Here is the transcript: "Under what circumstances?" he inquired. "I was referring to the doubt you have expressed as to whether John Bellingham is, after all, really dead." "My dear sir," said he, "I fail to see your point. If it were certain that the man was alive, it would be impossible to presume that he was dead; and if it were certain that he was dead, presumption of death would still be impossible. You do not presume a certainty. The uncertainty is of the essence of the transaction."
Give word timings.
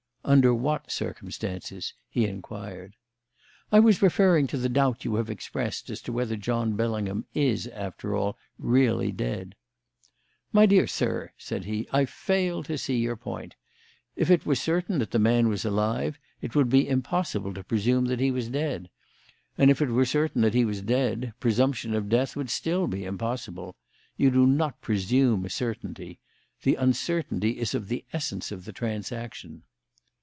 "Under 0.23 0.53
what 0.53 0.91
circumstances?" 0.91 1.93
he 2.07 2.25
inquired. 2.25 2.95
"I 3.71 3.79
was 3.79 4.03
referring 4.03 4.45
to 4.47 4.57
the 4.57 4.69
doubt 4.69 5.03
you 5.03 5.15
have 5.15 5.31
expressed 5.31 5.89
as 5.89 5.99
to 6.03 6.13
whether 6.13 6.37
John 6.37 6.73
Bellingham 6.75 7.25
is, 7.33 7.65
after 7.67 8.15
all, 8.15 8.37
really 8.59 9.11
dead." 9.11 9.55
"My 10.53 10.67
dear 10.67 10.85
sir," 10.85 11.31
said 11.39 11.65
he, 11.65 11.87
"I 11.91 12.05
fail 12.05 12.61
to 12.63 12.77
see 12.77 12.97
your 12.99 13.17
point. 13.17 13.55
If 14.15 14.29
it 14.29 14.45
were 14.45 14.55
certain 14.55 14.99
that 14.99 15.09
the 15.09 15.19
man 15.19 15.49
was 15.49 15.65
alive, 15.65 16.19
it 16.39 16.55
would 16.55 16.69
be 16.69 16.87
impossible 16.87 17.53
to 17.55 17.63
presume 17.63 18.05
that 18.05 18.21
he 18.21 18.29
was 18.29 18.47
dead; 18.47 18.89
and 19.57 19.71
if 19.71 19.81
it 19.81 19.89
were 19.89 20.05
certain 20.05 20.43
that 20.43 20.53
he 20.53 20.65
was 20.65 20.81
dead, 20.81 21.33
presumption 21.39 21.95
of 21.95 22.09
death 22.09 22.35
would 22.35 22.51
still 22.51 22.85
be 22.85 23.05
impossible. 23.05 23.75
You 24.17 24.29
do 24.29 24.45
not 24.45 24.81
presume 24.81 25.45
a 25.45 25.49
certainty. 25.49 26.19
The 26.61 26.75
uncertainty 26.75 27.57
is 27.59 27.73
of 27.73 27.87
the 27.87 28.05
essence 28.13 28.51
of 28.51 28.65
the 28.65 28.71
transaction." 28.71 29.63